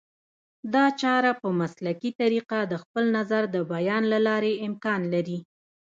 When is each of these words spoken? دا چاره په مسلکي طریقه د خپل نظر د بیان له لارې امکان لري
دا 0.73 0.85
چاره 1.01 1.31
په 1.41 1.47
مسلکي 1.61 2.11
طریقه 2.21 2.59
د 2.71 2.73
خپل 2.83 3.03
نظر 3.17 3.43
د 3.55 3.57
بیان 3.71 4.03
له 4.13 4.19
لارې 4.27 4.53
امکان 4.67 5.01
لري 5.13 5.39